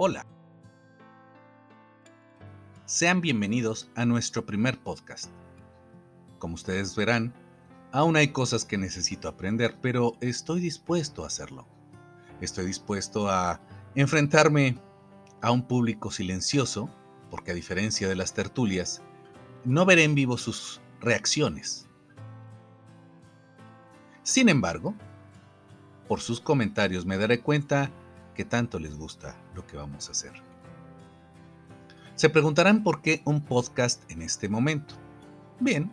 Hola. 0.00 0.24
Sean 2.86 3.20
bienvenidos 3.20 3.90
a 3.96 4.04
nuestro 4.04 4.46
primer 4.46 4.78
podcast. 4.78 5.28
Como 6.38 6.54
ustedes 6.54 6.94
verán, 6.94 7.34
aún 7.90 8.14
hay 8.14 8.28
cosas 8.28 8.64
que 8.64 8.78
necesito 8.78 9.28
aprender, 9.28 9.76
pero 9.82 10.12
estoy 10.20 10.60
dispuesto 10.60 11.24
a 11.24 11.26
hacerlo. 11.26 11.66
Estoy 12.40 12.66
dispuesto 12.66 13.28
a 13.28 13.60
enfrentarme 13.96 14.78
a 15.42 15.50
un 15.50 15.66
público 15.66 16.12
silencioso, 16.12 16.88
porque 17.28 17.50
a 17.50 17.54
diferencia 17.54 18.08
de 18.08 18.14
las 18.14 18.34
tertulias, 18.34 19.02
no 19.64 19.84
veré 19.84 20.04
en 20.04 20.14
vivo 20.14 20.38
sus 20.38 20.80
reacciones. 21.00 21.88
Sin 24.22 24.48
embargo, 24.48 24.94
por 26.06 26.20
sus 26.20 26.40
comentarios 26.40 27.04
me 27.04 27.18
daré 27.18 27.40
cuenta 27.40 27.90
que 28.38 28.44
tanto 28.44 28.78
les 28.78 28.96
gusta 28.96 29.34
lo 29.56 29.66
que 29.66 29.76
vamos 29.76 30.06
a 30.06 30.12
hacer. 30.12 30.30
Se 32.14 32.30
preguntarán 32.30 32.84
por 32.84 33.02
qué 33.02 33.20
un 33.24 33.40
podcast 33.40 34.08
en 34.12 34.22
este 34.22 34.48
momento. 34.48 34.94
Bien, 35.58 35.90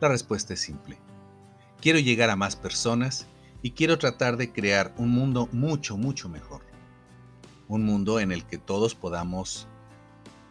la 0.00 0.08
respuesta 0.08 0.54
es 0.54 0.60
simple. 0.60 0.96
Quiero 1.82 1.98
llegar 1.98 2.30
a 2.30 2.36
más 2.36 2.56
personas 2.56 3.26
y 3.60 3.72
quiero 3.72 3.98
tratar 3.98 4.38
de 4.38 4.54
crear 4.54 4.94
un 4.96 5.10
mundo 5.10 5.50
mucho, 5.52 5.98
mucho 5.98 6.30
mejor. 6.30 6.62
Un 7.68 7.84
mundo 7.84 8.20
en 8.20 8.32
el 8.32 8.46
que 8.46 8.56
todos 8.56 8.94
podamos 8.94 9.68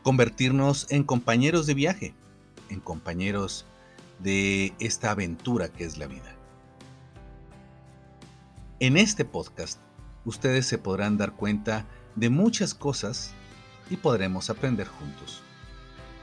convertirnos 0.04 0.86
en 0.92 1.04
compañeros 1.04 1.66
de 1.66 1.74
viaje, 1.74 2.14
en 2.70 2.82
compañeros 2.82 3.66
de 4.20 4.76
esta 4.78 5.10
aventura 5.10 5.70
que 5.70 5.86
es 5.86 5.98
la 5.98 6.06
vida. 6.06 6.36
En 8.80 8.96
este 8.96 9.26
podcast, 9.26 9.80
ustedes 10.26 10.66
se 10.66 10.78
podrán 10.78 11.18
dar 11.18 11.34
cuenta 11.34 11.86
de 12.16 12.30
muchas 12.30 12.74
cosas 12.74 13.32
y 13.90 13.98
podremos 13.98 14.50
aprender 14.50 14.88
juntos. 14.88 15.42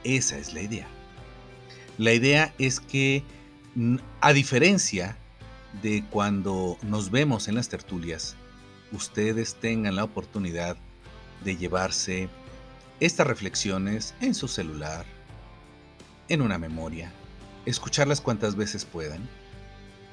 Esa 0.03 0.37
es 0.37 0.53
la 0.53 0.61
idea. 0.61 0.87
La 1.97 2.13
idea 2.13 2.53
es 2.57 2.79
que, 2.79 3.23
a 4.21 4.33
diferencia 4.33 5.17
de 5.81 6.03
cuando 6.09 6.77
nos 6.81 7.09
vemos 7.09 7.47
en 7.47 7.55
las 7.55 7.69
tertulias, 7.69 8.35
ustedes 8.91 9.55
tengan 9.55 9.95
la 9.95 10.03
oportunidad 10.03 10.77
de 11.43 11.57
llevarse 11.57 12.29
estas 12.99 13.27
reflexiones 13.27 14.13
en 14.21 14.35
su 14.35 14.47
celular, 14.47 15.05
en 16.29 16.41
una 16.41 16.57
memoria, 16.57 17.11
escucharlas 17.65 18.21
cuantas 18.21 18.55
veces 18.55 18.85
puedan. 18.85 19.27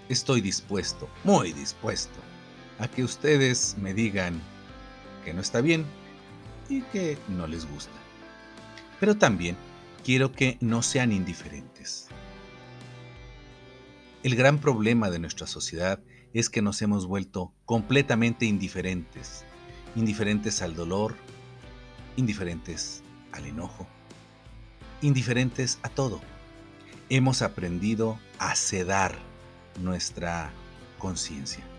Estoy 0.09 0.41
dispuesto, 0.41 1.09
muy 1.25 1.53
dispuesto, 1.53 2.19
a 2.81 2.89
que 2.89 3.05
ustedes 3.05 3.77
me 3.79 3.95
digan 3.95 4.41
que 5.25 5.35
no 5.35 5.43
está 5.43 5.61
bien 5.61 5.85
y 6.69 6.81
que 6.83 7.19
no 7.29 7.47
les 7.47 7.71
gusta. 7.71 7.93
Pero 8.99 9.17
también 9.17 9.57
quiero 10.03 10.33
que 10.33 10.57
no 10.61 10.83
sean 10.83 11.13
indiferentes. 11.13 12.09
El 14.23 14.35
gran 14.35 14.59
problema 14.59 15.11
de 15.11 15.19
nuestra 15.19 15.47
sociedad 15.47 16.01
es 16.33 16.49
que 16.49 16.63
nos 16.63 16.81
hemos 16.81 17.07
vuelto 17.07 17.53
completamente 17.67 18.47
indiferentes, 18.47 19.45
indiferentes 19.95 20.63
al 20.63 20.75
dolor, 20.75 21.17
indiferentes 22.17 23.03
al 23.33 23.47
enojo, 23.47 23.87
indiferentes 25.03 25.79
a 25.83 25.91
todo. 25.91 26.21
Hemos 27.09 27.43
aprendido 27.43 28.19
a 28.39 28.55
sedar 28.55 29.19
nuestra 29.81 30.53
conciencia. 30.99 31.70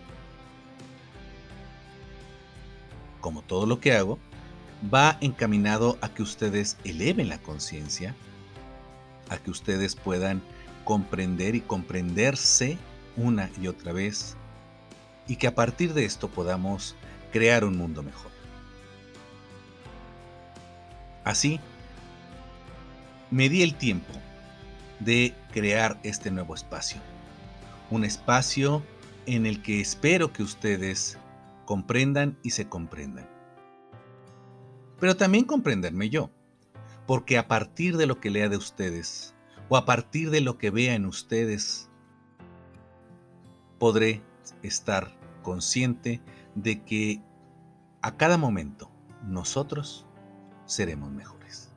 Como 3.22 3.40
todo 3.40 3.64
lo 3.64 3.80
que 3.80 3.94
hago, 3.94 4.18
va 4.92 5.16
encaminado 5.22 5.96
a 6.02 6.10
que 6.10 6.22
ustedes 6.22 6.76
eleven 6.84 7.30
la 7.30 7.38
conciencia, 7.38 8.14
a 9.30 9.38
que 9.38 9.50
ustedes 9.50 9.96
puedan 9.96 10.42
comprender 10.84 11.54
y 11.54 11.62
comprenderse 11.62 12.76
una 13.16 13.48
y 13.58 13.68
otra 13.68 13.92
vez, 13.92 14.36
y 15.26 15.36
que 15.36 15.46
a 15.46 15.54
partir 15.54 15.94
de 15.94 16.04
esto 16.04 16.28
podamos 16.28 16.96
crear 17.32 17.64
un 17.64 17.78
mundo 17.78 18.02
mejor. 18.02 18.30
Así, 21.24 21.60
me 23.30 23.48
di 23.48 23.62
el 23.62 23.76
tiempo 23.76 24.12
de 24.98 25.34
crear 25.52 25.98
este 26.02 26.30
nuevo 26.30 26.54
espacio. 26.54 27.00
Un 27.90 28.04
espacio 28.04 28.82
en 29.26 29.46
el 29.46 29.62
que 29.62 29.80
espero 29.80 30.32
que 30.32 30.42
ustedes 30.42 31.16
comprendan 31.72 32.38
y 32.42 32.50
se 32.50 32.68
comprendan. 32.68 33.26
Pero 35.00 35.16
también 35.16 35.46
comprenderme 35.46 36.10
yo, 36.10 36.30
porque 37.06 37.38
a 37.38 37.48
partir 37.48 37.96
de 37.96 38.04
lo 38.04 38.20
que 38.20 38.28
lea 38.28 38.50
de 38.50 38.58
ustedes, 38.58 39.34
o 39.70 39.78
a 39.78 39.86
partir 39.86 40.28
de 40.28 40.42
lo 40.42 40.58
que 40.58 40.70
vea 40.70 40.94
en 40.94 41.06
ustedes, 41.06 41.88
podré 43.78 44.22
estar 44.62 45.16
consciente 45.40 46.20
de 46.54 46.82
que 46.84 47.22
a 48.02 48.18
cada 48.18 48.36
momento 48.36 48.90
nosotros 49.26 50.06
seremos 50.66 51.10
mejores. 51.10 51.72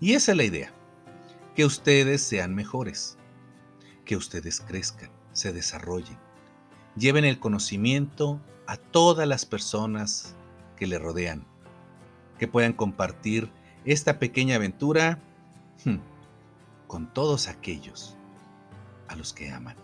Y 0.00 0.14
esa 0.14 0.32
es 0.32 0.36
la 0.36 0.42
idea, 0.42 0.72
que 1.54 1.64
ustedes 1.64 2.22
sean 2.22 2.56
mejores, 2.56 3.16
que 4.04 4.16
ustedes 4.16 4.60
crezcan, 4.60 5.12
se 5.30 5.52
desarrollen, 5.52 6.18
lleven 6.98 7.24
el 7.24 7.38
conocimiento 7.38 8.40
a 8.66 8.76
todas 8.76 9.26
las 9.26 9.46
personas 9.46 10.34
que 10.76 10.86
le 10.86 10.98
rodean, 10.98 11.46
que 12.38 12.48
puedan 12.48 12.72
compartir 12.72 13.50
esta 13.84 14.18
pequeña 14.18 14.56
aventura 14.56 15.18
hmm, 15.84 15.96
con 16.86 17.12
todos 17.12 17.48
aquellos 17.48 18.16
a 19.08 19.16
los 19.16 19.32
que 19.32 19.50
aman. 19.50 19.76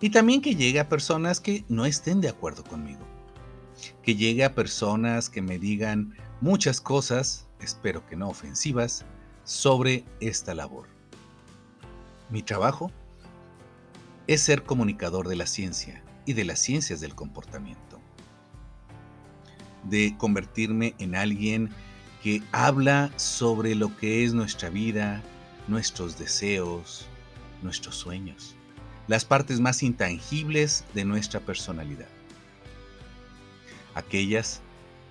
Y 0.00 0.10
también 0.10 0.40
que 0.40 0.54
llegue 0.54 0.80
a 0.80 0.88
personas 0.88 1.40
que 1.40 1.64
no 1.68 1.84
estén 1.84 2.20
de 2.20 2.28
acuerdo 2.28 2.64
conmigo. 2.64 3.04
Que 4.02 4.16
llegue 4.16 4.44
a 4.44 4.54
personas 4.54 5.28
que 5.28 5.42
me 5.42 5.58
digan 5.58 6.14
muchas 6.40 6.80
cosas, 6.80 7.46
espero 7.60 8.06
que 8.06 8.16
no 8.16 8.28
ofensivas, 8.28 9.04
sobre 9.44 10.04
esta 10.20 10.54
labor. 10.54 10.88
Mi 12.30 12.42
trabajo 12.42 12.92
es 14.28 14.42
ser 14.42 14.62
comunicador 14.62 15.26
de 15.26 15.36
la 15.36 15.46
ciencia 15.46 16.02
y 16.26 16.34
de 16.34 16.44
las 16.44 16.58
ciencias 16.60 17.00
del 17.00 17.14
comportamiento. 17.14 17.98
De 19.84 20.14
convertirme 20.18 20.94
en 20.98 21.16
alguien 21.16 21.70
que 22.22 22.42
habla 22.52 23.10
sobre 23.16 23.74
lo 23.74 23.96
que 23.96 24.24
es 24.24 24.34
nuestra 24.34 24.68
vida, 24.68 25.22
nuestros 25.66 26.18
deseos, 26.18 27.06
nuestros 27.62 27.96
sueños, 27.96 28.54
las 29.06 29.24
partes 29.24 29.60
más 29.60 29.82
intangibles 29.82 30.84
de 30.92 31.06
nuestra 31.06 31.40
personalidad. 31.40 32.08
Aquellas 33.94 34.60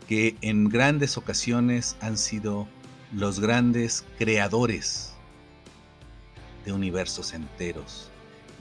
que 0.07 0.38
en 0.41 0.69
grandes 0.69 1.17
ocasiones 1.17 1.97
han 2.02 2.19
sido 2.19 2.67
los 3.11 3.40
grandes 3.40 4.05
creadores 4.19 5.14
de 6.66 6.72
universos 6.72 7.34
enteros, 7.34 8.11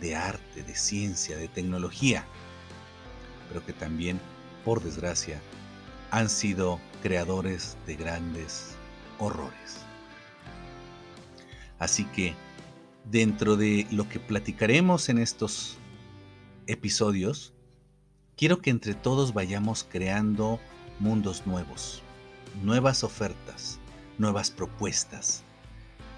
de 0.01 0.17
arte, 0.17 0.63
de 0.63 0.75
ciencia, 0.75 1.37
de 1.37 1.49
tecnología, 1.49 2.25
pero 3.49 3.65
que 3.65 3.73
también, 3.73 4.21
por 4.65 4.83
desgracia, 4.83 5.41
han 6.11 6.29
sido 6.29 6.81
creadores 7.03 7.77
de 7.87 7.97
grandes 7.97 8.75
horrores. 9.19 9.81
Así 11.79 12.05
que, 12.05 12.35
dentro 13.05 13.57
de 13.57 13.87
lo 13.91 14.09
que 14.09 14.19
platicaremos 14.19 15.09
en 15.09 15.19
estos 15.19 15.79
episodios, 16.67 17.53
quiero 18.37 18.59
que 18.61 18.71
entre 18.71 18.95
todos 18.95 19.35
vayamos 19.35 19.87
creando 19.89 20.59
mundos 20.99 21.47
nuevos, 21.47 22.03
nuevas 22.63 23.05
ofertas, 23.05 23.79
nuevas 24.19 24.51
propuestas. 24.51 25.43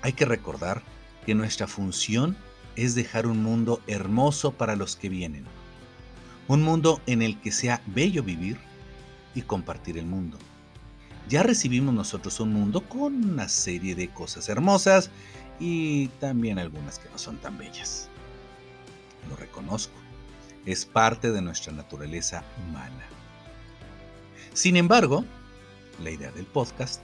Hay 0.02 0.12
que 0.12 0.24
recordar 0.24 0.82
que 1.26 1.34
nuestra 1.34 1.66
función 1.66 2.36
es 2.78 2.94
dejar 2.94 3.26
un 3.26 3.42
mundo 3.42 3.82
hermoso 3.88 4.52
para 4.52 4.76
los 4.76 4.94
que 4.94 5.08
vienen. 5.08 5.44
Un 6.46 6.62
mundo 6.62 7.00
en 7.06 7.22
el 7.22 7.40
que 7.40 7.50
sea 7.50 7.82
bello 7.86 8.22
vivir 8.22 8.56
y 9.34 9.42
compartir 9.42 9.98
el 9.98 10.06
mundo. 10.06 10.38
Ya 11.28 11.42
recibimos 11.42 11.92
nosotros 11.92 12.38
un 12.38 12.52
mundo 12.52 12.88
con 12.88 13.32
una 13.32 13.48
serie 13.48 13.96
de 13.96 14.08
cosas 14.08 14.48
hermosas 14.48 15.10
y 15.58 16.06
también 16.20 16.60
algunas 16.60 17.00
que 17.00 17.10
no 17.10 17.18
son 17.18 17.38
tan 17.38 17.58
bellas. 17.58 18.08
Lo 19.28 19.34
reconozco. 19.34 19.94
Es 20.64 20.86
parte 20.86 21.32
de 21.32 21.42
nuestra 21.42 21.72
naturaleza 21.72 22.44
humana. 22.62 23.04
Sin 24.54 24.76
embargo, 24.76 25.24
la 26.00 26.12
idea 26.12 26.30
del 26.30 26.46
podcast 26.46 27.00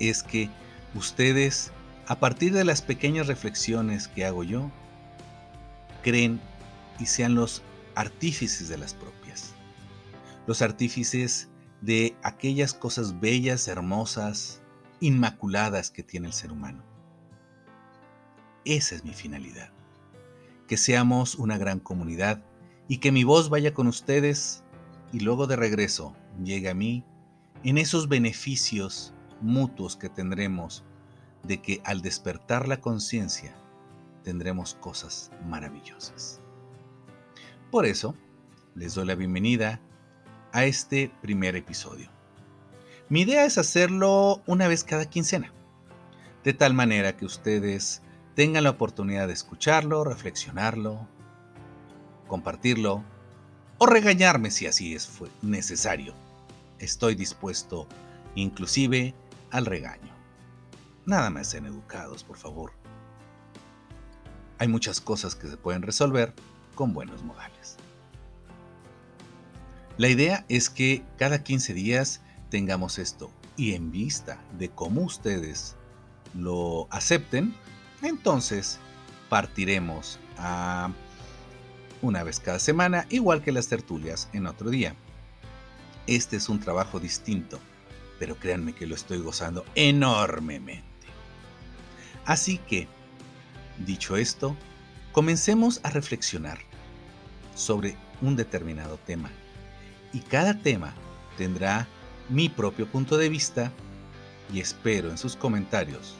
es 0.00 0.24
que 0.24 0.50
ustedes, 0.96 1.70
a 2.08 2.18
partir 2.18 2.52
de 2.52 2.64
las 2.64 2.82
pequeñas 2.82 3.28
reflexiones 3.28 4.08
que 4.08 4.24
hago 4.24 4.42
yo, 4.42 4.72
creen 6.08 6.40
y 6.98 7.04
sean 7.04 7.34
los 7.34 7.62
artífices 7.94 8.68
de 8.68 8.78
las 8.78 8.94
propias. 8.94 9.54
los 10.46 10.62
artífices 10.62 11.50
de 11.82 12.16
aquellas 12.22 12.72
cosas 12.72 13.20
bellas, 13.20 13.68
hermosas, 13.68 14.62
inmaculadas 15.00 15.90
que 15.90 16.02
tiene 16.02 16.28
el 16.28 16.32
ser 16.32 16.50
humano. 16.50 16.82
Esa 18.64 18.94
es 18.94 19.04
mi 19.04 19.12
finalidad. 19.12 19.70
Que 20.66 20.78
seamos 20.78 21.34
una 21.34 21.58
gran 21.58 21.80
comunidad 21.80 22.42
y 22.88 22.96
que 22.96 23.12
mi 23.12 23.24
voz 23.24 23.50
vaya 23.50 23.74
con 23.74 23.86
ustedes 23.88 24.64
y 25.12 25.20
luego 25.20 25.46
de 25.46 25.56
regreso 25.56 26.16
llegue 26.42 26.70
a 26.70 26.74
mí 26.74 27.04
en 27.62 27.76
esos 27.76 28.08
beneficios 28.08 29.12
mutuos 29.42 29.96
que 29.96 30.08
tendremos 30.08 30.82
de 31.42 31.60
que 31.60 31.82
al 31.84 32.00
despertar 32.00 32.66
la 32.66 32.80
conciencia 32.80 33.54
tendremos 34.22 34.74
cosas 34.74 35.30
maravillosas. 35.46 36.40
Por 37.70 37.86
eso, 37.86 38.14
les 38.74 38.94
doy 38.94 39.06
la 39.06 39.14
bienvenida 39.14 39.80
a 40.52 40.64
este 40.64 41.10
primer 41.20 41.56
episodio. 41.56 42.10
Mi 43.08 43.22
idea 43.22 43.44
es 43.44 43.58
hacerlo 43.58 44.42
una 44.46 44.68
vez 44.68 44.84
cada 44.84 45.08
quincena, 45.08 45.52
de 46.44 46.52
tal 46.52 46.74
manera 46.74 47.16
que 47.16 47.24
ustedes 47.24 48.02
tengan 48.34 48.64
la 48.64 48.70
oportunidad 48.70 49.26
de 49.26 49.32
escucharlo, 49.32 50.04
reflexionarlo, 50.04 51.08
compartirlo 52.26 53.02
o 53.78 53.86
regañarme 53.86 54.50
si 54.50 54.66
así 54.66 54.94
es 54.94 55.10
necesario. 55.42 56.14
Estoy 56.78 57.14
dispuesto 57.14 57.88
inclusive 58.34 59.14
al 59.50 59.66
regaño. 59.66 60.14
Nada 61.06 61.30
más 61.30 61.48
sean 61.48 61.66
educados, 61.66 62.22
por 62.22 62.36
favor. 62.36 62.72
Hay 64.58 64.68
muchas 64.68 65.00
cosas 65.00 65.34
que 65.34 65.48
se 65.48 65.56
pueden 65.56 65.82
resolver 65.82 66.34
con 66.74 66.92
buenos 66.92 67.22
modales. 67.22 67.76
La 69.96 70.08
idea 70.08 70.44
es 70.48 70.70
que 70.70 71.02
cada 71.16 71.42
15 71.42 71.74
días 71.74 72.20
tengamos 72.50 72.98
esto 72.98 73.30
y 73.56 73.74
en 73.74 73.90
vista 73.90 74.38
de 74.58 74.70
cómo 74.70 75.02
ustedes 75.02 75.76
lo 76.34 76.86
acepten, 76.90 77.54
entonces 78.02 78.78
partiremos 79.28 80.18
a 80.38 80.90
una 82.00 82.22
vez 82.22 82.38
cada 82.38 82.60
semana, 82.60 83.06
igual 83.10 83.42
que 83.42 83.52
las 83.52 83.68
tertulias 83.68 84.28
en 84.32 84.46
otro 84.46 84.70
día. 84.70 84.94
Este 86.06 86.36
es 86.36 86.48
un 86.48 86.60
trabajo 86.60 87.00
distinto, 87.00 87.58
pero 88.18 88.36
créanme 88.36 88.74
que 88.74 88.86
lo 88.86 88.94
estoy 88.94 89.18
gozando 89.18 89.64
enormemente. 89.74 90.84
Así 92.24 92.58
que, 92.58 92.86
dicho 93.84 94.16
esto, 94.16 94.56
comencemos 95.12 95.80
a 95.82 95.90
reflexionar 95.90 96.58
sobre 97.54 97.96
un 98.20 98.36
determinado 98.36 98.98
tema. 98.98 99.30
Y 100.12 100.20
cada 100.20 100.54
tema 100.54 100.94
tendrá 101.36 101.86
mi 102.28 102.48
propio 102.48 102.86
punto 102.86 103.16
de 103.16 103.28
vista 103.28 103.72
y 104.52 104.60
espero 104.60 105.10
en 105.10 105.18
sus 105.18 105.36
comentarios 105.36 106.16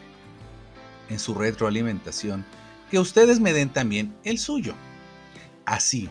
en 1.09 1.19
su 1.19 1.35
retroalimentación, 1.35 2.45
que 2.91 2.99
ustedes 2.99 3.41
me 3.41 3.53
den 3.53 3.71
también 3.71 4.15
el 4.25 4.39
suyo. 4.39 4.75
Así, 5.65 6.09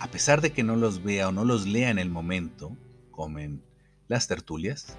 a 0.00 0.08
pesar 0.08 0.40
de 0.40 0.52
que 0.52 0.62
no 0.62 0.76
los 0.76 1.02
vea 1.02 1.28
o 1.28 1.32
no 1.32 1.44
los 1.44 1.66
lea 1.66 1.90
en 1.90 1.98
el 1.98 2.10
momento, 2.10 2.76
como 3.10 3.38
en 3.38 3.62
las 4.08 4.28
tertulias, 4.28 4.96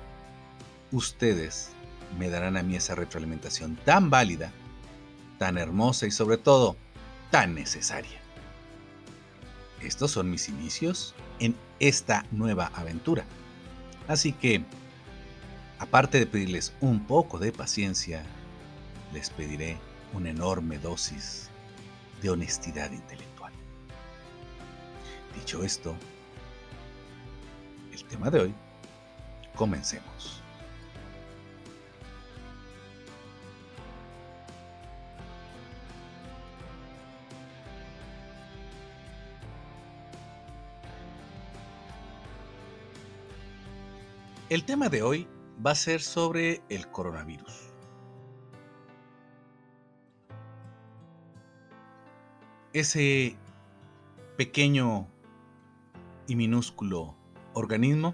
ustedes 0.91 1.69
me 2.17 2.29
darán 2.29 2.57
a 2.57 2.63
mí 2.63 2.75
esa 2.75 2.95
retroalimentación 2.95 3.77
tan 3.85 4.09
válida, 4.09 4.51
tan 5.37 5.57
hermosa 5.57 6.07
y 6.07 6.11
sobre 6.11 6.37
todo 6.37 6.75
tan 7.31 7.55
necesaria. 7.55 8.19
Estos 9.81 10.11
son 10.11 10.31
mis 10.31 10.49
inicios 10.49 11.13
en 11.39 11.55
esta 11.79 12.25
nueva 12.31 12.71
aventura. 12.73 13.25
Así 14.07 14.33
que, 14.33 14.63
aparte 15.79 16.19
de 16.19 16.25
pedirles 16.25 16.73
un 16.81 17.05
poco 17.05 17.37
de 17.37 17.51
paciencia, 17.51 18.23
les 19.13 19.29
pediré 19.29 19.77
una 20.13 20.29
enorme 20.29 20.79
dosis 20.79 21.49
de 22.21 22.29
honestidad 22.29 22.91
intelectual. 22.91 23.53
Dicho 25.35 25.63
esto, 25.63 25.95
el 27.93 28.03
tema 28.05 28.31
de 28.31 28.39
hoy, 28.39 28.53
comencemos. 29.55 30.41
El 44.49 44.63
tema 44.63 44.89
de 44.89 45.01
hoy 45.01 45.27
va 45.65 45.71
a 45.71 45.75
ser 45.75 46.01
sobre 46.01 46.61
el 46.69 46.89
coronavirus. 46.89 47.67
ese 52.79 53.35
pequeño 54.37 55.07
y 56.27 56.35
minúsculo 56.35 57.15
organismo 57.53 58.13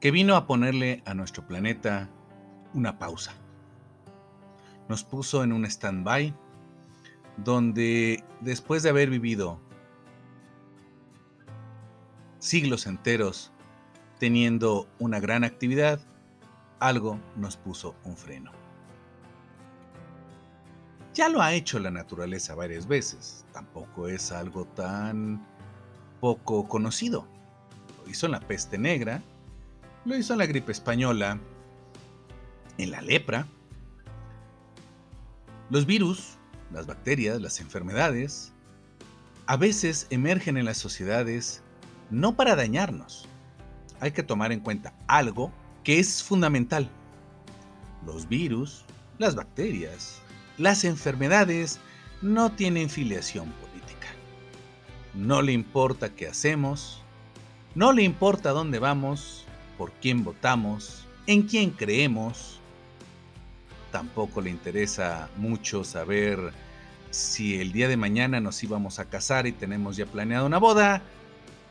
que 0.00 0.10
vino 0.10 0.36
a 0.36 0.46
ponerle 0.46 1.02
a 1.04 1.14
nuestro 1.14 1.46
planeta 1.46 2.08
una 2.72 2.98
pausa. 2.98 3.34
Nos 4.88 5.04
puso 5.04 5.42
en 5.42 5.52
un 5.52 5.64
stand-by 5.64 6.34
donde 7.38 8.24
después 8.40 8.82
de 8.82 8.90
haber 8.90 9.10
vivido 9.10 9.60
siglos 12.46 12.86
enteros 12.86 13.50
teniendo 14.18 14.88
una 14.98 15.20
gran 15.20 15.44
actividad, 15.44 16.00
algo 16.78 17.18
nos 17.36 17.56
puso 17.56 17.94
un 18.04 18.16
freno. 18.16 18.52
Ya 21.12 21.28
lo 21.28 21.42
ha 21.42 21.54
hecho 21.54 21.78
la 21.78 21.90
naturaleza 21.90 22.54
varias 22.54 22.86
veces, 22.86 23.44
tampoco 23.52 24.08
es 24.08 24.32
algo 24.32 24.64
tan 24.66 25.44
poco 26.20 26.68
conocido. 26.68 27.26
Lo 28.04 28.10
hizo 28.10 28.26
en 28.26 28.32
la 28.32 28.40
peste 28.40 28.78
negra, 28.78 29.22
lo 30.04 30.16
hizo 30.16 30.34
en 30.34 30.38
la 30.38 30.46
gripe 30.46 30.72
española, 30.72 31.40
en 32.78 32.90
la 32.90 33.00
lepra. 33.00 33.46
Los 35.70 35.84
virus, 35.84 36.36
las 36.70 36.86
bacterias, 36.86 37.40
las 37.40 37.60
enfermedades, 37.60 38.52
a 39.46 39.56
veces 39.56 40.06
emergen 40.10 40.56
en 40.56 40.64
las 40.64 40.76
sociedades 40.76 41.62
no 42.10 42.36
para 42.36 42.56
dañarnos. 42.56 43.28
Hay 44.00 44.12
que 44.12 44.22
tomar 44.22 44.52
en 44.52 44.60
cuenta 44.60 44.92
algo 45.06 45.52
que 45.84 45.98
es 45.98 46.22
fundamental. 46.22 46.88
Los 48.04 48.28
virus, 48.28 48.84
las 49.18 49.34
bacterias, 49.34 50.20
las 50.58 50.84
enfermedades 50.84 51.80
no 52.22 52.52
tienen 52.52 52.90
filiación 52.90 53.50
política. 53.52 54.08
No 55.14 55.42
le 55.42 55.52
importa 55.52 56.14
qué 56.14 56.28
hacemos, 56.28 57.02
no 57.74 57.92
le 57.92 58.02
importa 58.02 58.50
dónde 58.50 58.78
vamos, 58.78 59.44
por 59.76 59.92
quién 59.92 60.24
votamos, 60.24 61.06
en 61.26 61.42
quién 61.42 61.70
creemos. 61.70 62.60
Tampoco 63.92 64.40
le 64.40 64.50
interesa 64.50 65.28
mucho 65.36 65.84
saber 65.84 66.52
si 67.10 67.60
el 67.60 67.72
día 67.72 67.88
de 67.88 67.96
mañana 67.96 68.40
nos 68.40 68.62
íbamos 68.62 68.98
a 68.98 69.06
casar 69.06 69.46
y 69.46 69.52
tenemos 69.52 69.96
ya 69.96 70.06
planeado 70.06 70.46
una 70.46 70.58
boda, 70.58 71.02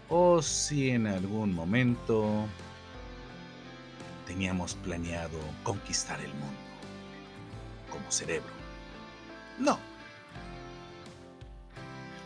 o 0.10 0.42
si 0.42 0.90
en 0.90 1.08
algún 1.08 1.54
momento 1.54 2.48
teníamos 4.26 4.76
planeado 4.76 5.40
conquistar 5.64 6.20
el 6.20 6.34
mundo 6.34 6.60
como 7.90 8.12
cerebro. 8.12 8.52
No. 9.60 9.80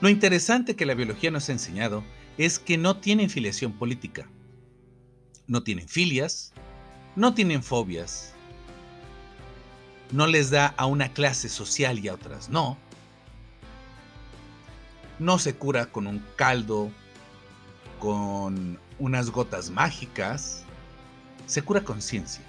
Lo 0.02 0.10
interesante 0.10 0.76
que 0.76 0.86
la 0.86 0.94
biología 0.94 1.30
nos 1.32 1.50
ha 1.50 1.52
enseñado 1.52 2.04
es 2.38 2.58
que 2.58 2.78
no 2.78 2.98
tienen 2.98 3.30
filiación 3.30 3.74
política. 3.74 4.28
No 5.48 5.64
tienen 5.64 5.90
filias, 5.90 6.54
no 7.16 7.34
tienen 7.34 7.64
fobias, 7.64 8.34
no 10.12 10.26
les 10.26 10.50
da 10.50 10.74
a 10.78 10.86
una 10.86 11.12
clase 11.14 11.50
social 11.50 12.00
y 12.00 12.08
a 12.08 12.14
otras 12.14 12.50
no. 12.50 12.78
No 15.20 15.38
se 15.38 15.56
cura 15.56 15.88
con 15.88 16.08
un 16.08 16.24
caldo, 16.36 16.92
con 18.00 18.80
unas 18.98 19.30
gotas 19.30 19.70
mágicas, 19.70 20.64
se 21.46 21.62
cura 21.62 21.84
con 21.84 22.02
ciencia. 22.02 22.44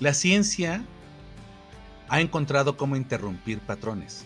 La 0.00 0.14
ciencia 0.14 0.82
ha 2.08 2.20
encontrado 2.20 2.76
cómo 2.76 2.96
interrumpir 2.96 3.60
patrones. 3.60 4.24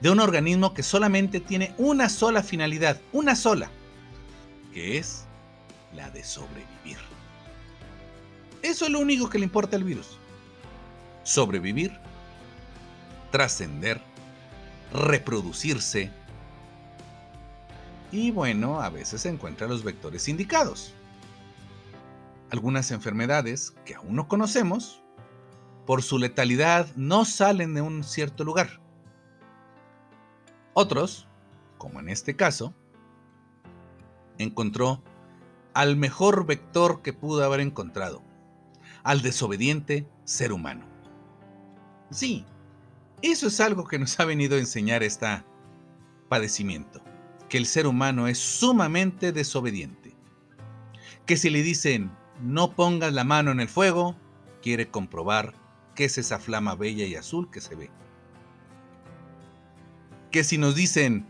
De 0.00 0.10
un 0.10 0.20
organismo 0.20 0.74
que 0.74 0.82
solamente 0.82 1.40
tiene 1.40 1.74
una 1.76 2.08
sola 2.08 2.42
finalidad, 2.42 3.00
una 3.12 3.34
sola, 3.34 3.70
que 4.72 4.98
es 4.98 5.24
la 5.94 6.10
de 6.10 6.22
sobrevivir. 6.22 6.98
Eso 8.62 8.86
es 8.86 8.90
lo 8.90 9.00
único 9.00 9.28
que 9.28 9.38
le 9.38 9.44
importa 9.44 9.76
al 9.76 9.84
virus. 9.84 10.18
Sobrevivir, 11.24 11.92
trascender, 13.30 14.00
reproducirse 14.92 16.10
y 18.10 18.30
bueno, 18.30 18.80
a 18.80 18.90
veces 18.90 19.22
se 19.22 19.28
encuentra 19.28 19.66
los 19.66 19.84
vectores 19.84 20.28
indicados. 20.28 20.94
Algunas 22.50 22.90
enfermedades 22.90 23.74
que 23.84 23.94
aún 23.94 24.14
no 24.16 24.28
conocemos, 24.28 25.02
por 25.86 26.02
su 26.02 26.18
letalidad, 26.18 26.86
no 26.96 27.24
salen 27.24 27.74
de 27.74 27.82
un 27.82 28.04
cierto 28.04 28.44
lugar. 28.44 28.80
Otros, 30.72 31.26
como 31.76 32.00
en 32.00 32.08
este 32.08 32.36
caso, 32.36 32.74
encontró 34.38 35.02
al 35.74 35.96
mejor 35.96 36.46
vector 36.46 37.02
que 37.02 37.12
pudo 37.12 37.44
haber 37.44 37.60
encontrado, 37.60 38.22
al 39.02 39.22
desobediente 39.22 40.08
ser 40.24 40.52
humano. 40.52 40.86
Sí, 42.10 42.46
eso 43.22 43.48
es 43.48 43.60
algo 43.60 43.84
que 43.84 43.98
nos 43.98 44.18
ha 44.18 44.24
venido 44.24 44.56
a 44.56 44.60
enseñar 44.60 45.02
este 45.02 45.44
padecimiento, 46.28 47.02
que 47.48 47.58
el 47.58 47.66
ser 47.66 47.86
humano 47.86 48.28
es 48.28 48.38
sumamente 48.38 49.32
desobediente, 49.32 50.14
que 51.26 51.36
si 51.36 51.50
le 51.50 51.62
dicen 51.62 52.10
no 52.40 52.72
pongas 52.74 53.12
la 53.12 53.24
mano 53.24 53.50
en 53.50 53.60
el 53.60 53.68
fuego, 53.68 54.14
quiere 54.62 54.88
comprobar 54.88 55.54
qué 55.94 56.04
es 56.04 56.18
esa 56.18 56.38
flama 56.38 56.74
bella 56.74 57.04
y 57.04 57.16
azul 57.16 57.50
que 57.50 57.60
se 57.60 57.74
ve. 57.74 57.90
Que 60.30 60.44
si 60.44 60.58
nos 60.58 60.74
dicen 60.74 61.26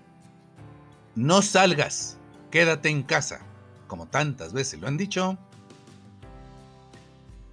no 1.15 1.43
salgas, 1.43 2.19
quédate 2.51 2.91
en 2.91 3.03
casa, 3.03 3.41
como 3.87 4.07
tantas 4.07 4.53
veces 4.53 4.81
lo 4.81 4.89
han 4.89 4.97
dicho, 4.97 5.39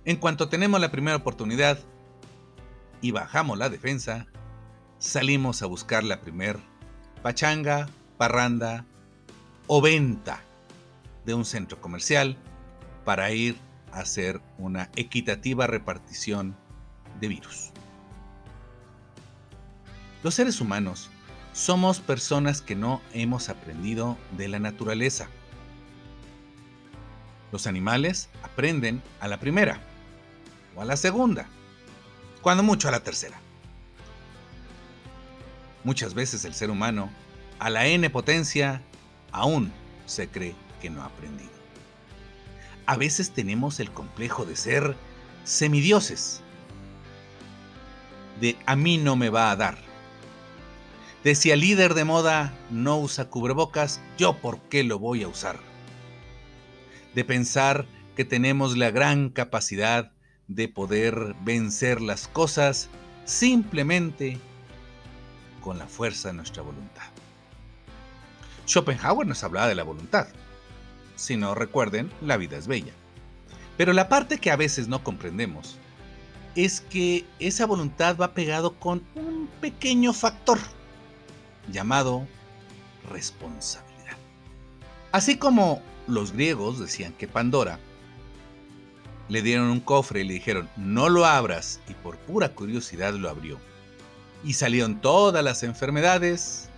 en 0.04 0.18
cuanto 0.18 0.50
tenemos 0.50 0.80
la 0.80 0.92
primera 0.92 1.18
oportunidad, 1.18 1.80
y 3.02 3.12
bajamos 3.12 3.58
la 3.58 3.70
defensa, 3.70 4.28
salimos 5.00 5.62
a 5.62 5.66
buscar 5.66 6.04
la 6.04 6.22
primer 6.22 6.60
pachanga, 7.22 7.88
parranda 8.18 8.86
o 9.68 9.82
venta 9.82 10.42
de 11.26 11.34
un 11.34 11.46
centro 11.46 11.82
comercial 11.82 12.38
para 13.04 13.32
ir 13.32 13.58
a 13.92 14.00
hacer 14.00 14.42
una 14.58 14.90
equitativa 14.96 15.68
repartición 15.68 16.56
de 17.20 17.28
virus. 17.28 17.72
Los 20.24 20.36
seres 20.36 20.60
humanos 20.60 21.10
somos 21.54 22.00
personas 22.00 22.62
que 22.62 22.76
no 22.76 23.02
hemos 23.14 23.50
aprendido 23.50 24.18
de 24.38 24.48
la 24.48 24.60
naturaleza. 24.60 25.28
Los 27.52 27.68
animales 27.68 28.30
aprenden 28.44 29.02
a 29.20 29.28
la 29.28 29.40
primera 29.40 29.80
o 30.76 30.82
a 30.82 30.86
la 30.86 30.98
segunda 30.98 31.48
cuando 32.42 32.62
mucho 32.62 32.88
a 32.88 32.92
la 32.92 33.00
tercera. 33.00 33.40
Muchas 35.84 36.14
veces 36.14 36.44
el 36.46 36.54
ser 36.54 36.70
humano, 36.70 37.10
a 37.60 37.70
la 37.70 37.88
n 37.88 38.10
potencia, 38.10 38.82
aún 39.32 39.72
se 40.06 40.28
cree 40.28 40.56
que 40.82 40.90
no 40.90 41.02
ha 41.02 41.06
aprendido. 41.06 41.52
A 42.86 42.98
veces 42.98 43.32
tenemos 43.32 43.80
el 43.80 43.92
complejo 43.92 44.46
de 44.46 44.56
ser 44.56 44.96
semidioses, 45.44 46.42
de 48.40 48.58
a 48.66 48.76
mí 48.76 48.98
no 48.98 49.16
me 49.16 49.30
va 49.30 49.52
a 49.52 49.56
dar, 49.56 49.78
de 51.24 51.34
si 51.34 51.50
el 51.50 51.62
líder 51.62 51.96
de 51.96 52.04
moda 52.04 52.54
no 52.70 53.00
usa 53.00 53.30
cubrebocas, 53.30 54.00
yo 54.18 54.38
por 54.38 54.60
qué 54.62 54.84
lo 54.84 55.00
voy 55.00 55.24
a 55.24 55.28
usar, 55.28 55.60
de 57.16 57.26
pensar 57.26 57.88
que 58.16 58.26
tenemos 58.26 58.78
la 58.78 58.92
gran 58.92 59.30
capacidad 59.30 60.12
de 60.48 60.68
poder 60.68 61.36
vencer 61.42 62.02
las 62.02 62.28
cosas 62.28 62.90
simplemente 63.26 64.38
con 65.62 65.80
la 65.80 65.88
fuerza 65.88 66.30
de 66.30 66.36
nuestra 66.36 66.62
voluntad. 66.62 67.08
Schopenhauer 68.66 69.28
nos 69.28 69.44
hablaba 69.44 69.68
de 69.68 69.76
la 69.76 69.84
voluntad. 69.84 70.28
Si 71.16 71.38
no 71.38 71.56
recuerden, 71.56 72.12
la 72.22 72.38
vida 72.38 72.58
es 72.58 72.68
bella. 72.68 72.94
Pero 73.78 73.94
la 73.94 74.10
parte 74.10 74.38
que 74.38 74.52
a 74.52 74.56
veces 74.56 74.88
no 74.88 75.04
comprendemos 75.04 75.78
es 76.56 76.82
que 76.82 77.26
esa 77.40 77.66
voluntad 77.66 78.18
va 78.18 78.34
pegado 78.34 78.74
con 78.76 79.04
un 79.16 79.50
pequeño 79.60 80.14
factor 80.14 80.58
llamado 81.72 82.26
responsabilidad. 83.10 84.18
Así 85.12 85.38
como 85.38 85.82
los 86.08 86.32
griegos 86.32 86.80
decían 86.80 87.14
que 87.14 87.28
Pandora 87.28 87.80
le 89.28 89.42
dieron 89.42 89.68
un 89.68 89.80
cofre 89.80 90.22
y 90.22 90.24
le 90.24 90.36
dijeron, 90.36 90.70
no 90.78 91.10
lo 91.10 91.26
abras, 91.26 91.80
y 91.90 91.94
por 91.94 92.18
pura 92.18 92.50
curiosidad 92.50 93.14
lo 93.14 93.30
abrió. 93.30 93.58
Y 94.44 94.54
salieron 94.54 95.02
todas 95.02 95.44
las 95.44 95.64
enfermedades, 95.64 96.70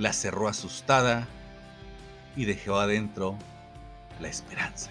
la 0.00 0.14
cerró 0.14 0.48
asustada 0.48 1.28
y 2.34 2.46
dejó 2.46 2.78
adentro 2.78 3.36
la 4.18 4.28
esperanza. 4.28 4.90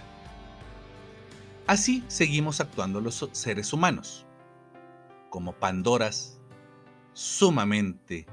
Así 1.65 2.03
seguimos 2.07 2.61
actuando 2.61 3.01
los 3.01 3.27
seres 3.31 3.73
humanos, 3.73 4.25
como 5.29 5.53
Pandoras 5.53 6.39
sumamente 7.13 8.27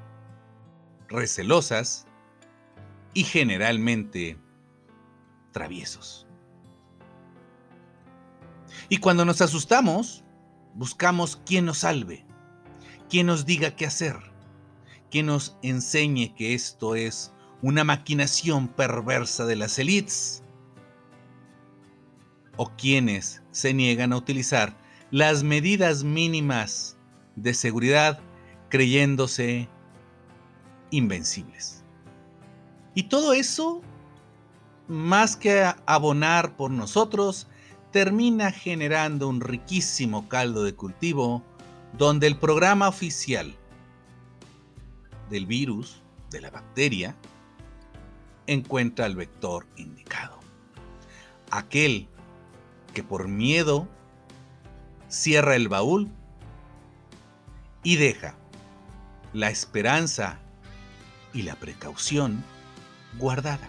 recelosas 1.09 2.07
y 3.15 3.25
generalmente 3.25 4.39
traviesos. 5.53 6.27
Y 8.91 8.99
cuando 8.99 9.25
nos 9.25 9.41
asustamos, 9.41 10.25
buscamos 10.75 11.37
quien 11.47 11.65
nos 11.65 11.79
salve, 11.79 12.27
quien 13.09 13.27
nos 13.27 13.47
diga 13.47 13.71
qué 13.77 13.87
hacer, 13.87 14.36
quien 15.11 15.27
nos 15.27 15.57
enseñe 15.63 16.35
que 16.35 16.55
esto 16.55 16.95
es 16.95 17.33
una 17.63 17.85
maquinación 17.85 18.69
perversa 18.69 19.47
de 19.47 19.57
las 19.57 19.79
élites, 19.79 20.43
o 22.57 22.71
quienes 22.77 23.43
se 23.51 23.75
niegan 23.75 24.13
a 24.13 24.17
utilizar 24.17 24.77
las 25.11 25.43
medidas 25.43 26.05
mínimas 26.05 26.97
de 27.37 27.55
seguridad 27.55 28.19
creyéndose 28.69 29.69
invencibles. 30.91 31.85
Y 32.95 33.05
todo 33.05 33.35
eso, 33.35 33.83
más 34.89 35.37
que 35.37 35.71
abonar 35.87 36.57
por 36.57 36.71
nosotros, 36.71 37.47
termina 37.93 38.51
generando 38.51 39.29
un 39.29 39.41
riquísimo 39.41 40.29
caldo 40.29 40.65
de 40.65 40.75
cultivo 40.75 41.43
donde 41.97 42.27
el 42.27 42.39
programa 42.39 42.89
oficial 42.89 43.55
del 45.31 45.47
virus, 45.47 46.03
de 46.31 46.41
la 46.41 46.51
bacteria, 46.51 47.17
encuentra 48.47 49.07
el 49.07 49.17
vector 49.17 49.67
indicado. 49.77 50.39
Aquel 51.51 52.09
que 52.95 53.03
por 53.03 53.29
miedo 53.29 53.89
cierra 55.09 55.57
el 55.57 55.69
baúl 55.69 56.11
y 57.83 57.97
deja 57.97 58.35
la 59.33 59.51
esperanza 59.51 60.41
y 61.33 61.43
la 61.43 61.57
precaución 61.57 62.43
guardada. 63.19 63.69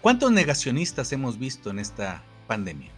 ¿Cuántos 0.00 0.30
negacionistas 0.30 1.12
hemos 1.12 1.38
visto 1.38 1.70
en 1.70 1.78
esta 1.78 2.22
pandemia? 2.46 2.90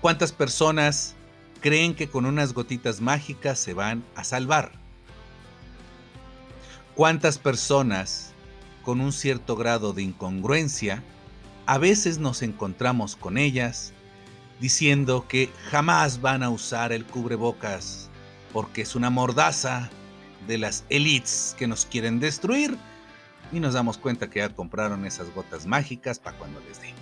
¿Cuántas 0.00 0.32
personas 0.32 1.14
creen 1.60 1.94
que 1.94 2.08
con 2.08 2.26
unas 2.26 2.52
gotitas 2.52 3.00
mágicas 3.00 3.58
se 3.58 3.74
van 3.74 4.04
a 4.14 4.24
salvar? 4.24 4.72
¿Cuántas 6.98 7.38
personas 7.38 8.32
con 8.82 9.00
un 9.00 9.12
cierto 9.12 9.54
grado 9.54 9.92
de 9.92 10.02
incongruencia 10.02 11.04
a 11.64 11.78
veces 11.78 12.18
nos 12.18 12.42
encontramos 12.42 13.14
con 13.14 13.38
ellas 13.38 13.92
diciendo 14.58 15.24
que 15.28 15.48
jamás 15.70 16.20
van 16.20 16.42
a 16.42 16.50
usar 16.50 16.92
el 16.92 17.04
cubrebocas 17.04 18.10
porque 18.52 18.82
es 18.82 18.96
una 18.96 19.10
mordaza 19.10 19.90
de 20.48 20.58
las 20.58 20.84
elites 20.88 21.54
que 21.56 21.68
nos 21.68 21.86
quieren 21.86 22.18
destruir 22.18 22.76
y 23.52 23.60
nos 23.60 23.74
damos 23.74 23.96
cuenta 23.96 24.28
que 24.28 24.40
ya 24.40 24.48
compraron 24.48 25.06
esas 25.06 25.32
gotas 25.32 25.66
mágicas 25.66 26.18
para 26.18 26.36
cuando 26.36 26.58
les 26.66 26.80
dé. 26.80 26.92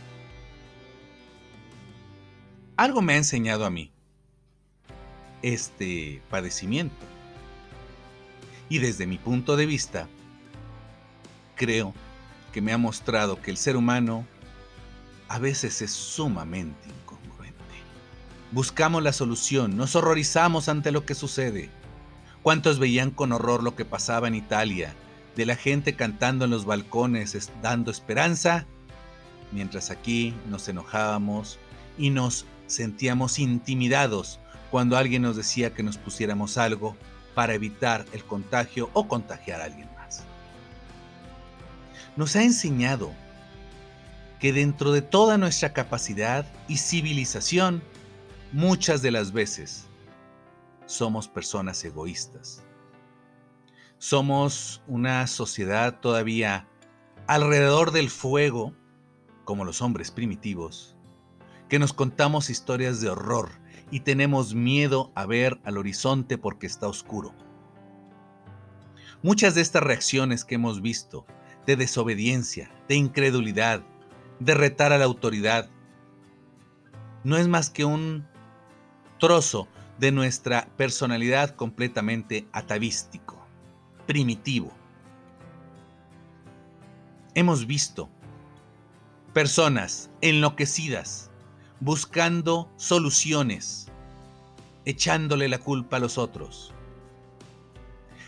Algo 2.77 3.01
me 3.01 3.15
ha 3.15 3.17
enseñado 3.17 3.65
a 3.65 3.71
mí 3.71 3.91
este 5.41 6.21
padecimiento. 6.29 7.16
Y 8.69 8.79
desde 8.79 9.07
mi 9.07 9.19
punto 9.19 9.57
de 9.57 9.67
vista, 9.67 10.09
creo 11.55 11.95
que 12.53 12.61
me 12.61 12.73
ha 12.73 12.79
mostrado 12.79 13.41
que 13.41 13.51
el 13.51 13.57
ser 13.57 13.77
humano 13.77 14.27
a 15.29 15.39
veces 15.39 15.83
es 15.83 15.91
sumamente 15.91 16.89
incongruente. 16.89 17.57
Buscamos 18.53 19.03
la 19.03 19.13
solución, 19.13 19.77
nos 19.77 19.97
horrorizamos 19.97 20.69
ante 20.69 20.93
lo 20.93 21.05
que 21.05 21.15
sucede. 21.15 21.71
¿Cuántos 22.43 22.79
veían 22.79 23.11
con 23.11 23.33
horror 23.33 23.63
lo 23.63 23.75
que 23.75 23.85
pasaba 23.85 24.29
en 24.29 24.37
Italia 24.37 24.95
de 25.37 25.47
la 25.47 25.55
gente 25.55 25.95
cantando 25.95 26.47
en 26.47 26.51
los 26.51 26.65
balcones 26.65 27.51
dando 27.63 27.91
esperanza, 27.91 28.67
mientras 29.53 29.91
aquí 29.91 30.35
nos 30.49 30.67
enojábamos 30.69 31.59
y 31.99 32.11
nos 32.11 32.47
sentíamos 32.67 33.39
intimidados 33.39 34.41
cuando 34.71 34.97
alguien 34.97 35.23
nos 35.23 35.37
decía 35.37 35.75
que 35.75 35.83
nos 35.83 35.99
pusiéramos 35.99 36.57
algo 36.59 36.97
para 37.37 37.53
evitar 37.53 38.07
el 38.15 38.25
contagio 38.25 38.89
o 38.95 39.07
contagiar 39.07 39.61
a 39.61 39.65
alguien 39.65 39.91
más. 39.95 40.25
nos 42.17 42.35
ha 42.35 42.43
enseñado 42.43 43.13
que 44.41 44.55
dentro 44.55 44.91
de 44.91 45.03
toda 45.03 45.37
nuestra 45.37 45.75
capacidad 45.75 46.47
y 46.67 46.79
civilización, 46.79 47.83
muchas 48.53 49.03
de 49.03 49.11
las 49.11 49.33
veces 49.33 49.85
somos 50.87 51.29
personas 51.29 51.85
egoístas. 51.85 52.63
Somos 53.99 54.83
una 54.87 55.27
sociedad 55.27 56.01
todavía 56.01 56.67
alrededor 57.27 57.91
del 57.91 58.09
fuego, 58.09 58.73
como 59.45 59.67
los 59.67 59.83
hombres 59.83 60.11
primitivos, 60.11 60.97
que 61.69 61.79
nos 61.79 61.93
contamos 61.93 62.49
historias 62.49 63.03
de 63.03 63.11
horror 63.11 63.51
y 63.91 64.01
tenemos 64.01 64.55
miedo 64.55 65.13
a 65.15 65.27
ver 65.27 65.61
al 65.65 65.79
horizonte 65.79 66.39
porque 66.39 66.67
está 66.67 66.89
oscuro. 66.89 67.35
Muchas 69.23 69.55
de 69.55 69.63
estas 69.63 69.83
reacciones 69.83 70.45
que 70.45 70.57
hemos 70.57 70.83
visto, 70.83 71.27
de 71.67 71.77
desobediencia, 71.77 72.71
de 72.89 72.97
incredulidad, 72.97 73.83
de 74.39 74.55
retar 74.55 74.93
a 74.93 74.99
la 74.99 75.05
autoridad, 75.05 75.69
no 77.25 77.37
es 77.37 77.49
más 77.49 77.71
que 77.71 77.85
un 77.85 78.27
trozo 79.19 79.67
de 79.99 80.13
nuestra 80.13 80.69
personalidad 80.77 81.57
completamente 81.57 82.47
atavístico, 82.53 83.45
primitivo. 84.07 84.73
Hemos 87.35 87.67
visto 87.67 88.09
personas 89.33 90.11
enloquecidas 90.21 91.31
buscando 91.81 92.71
soluciones, 92.77 93.89
echándole 94.85 95.49
la 95.49 95.59
culpa 95.59 95.97
a 95.97 96.01
los 96.01 96.19
otros. 96.19 96.73